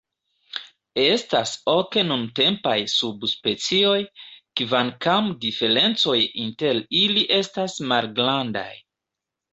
[1.01, 3.99] Estas ok nuntempaj subspecioj,
[4.61, 8.71] kvankam diferencoj inter ili estas malgrandaj.